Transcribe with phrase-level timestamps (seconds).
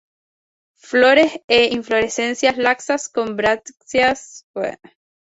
[0.79, 4.97] Flores en inflorescencias laxas con brácteas foliares verdes.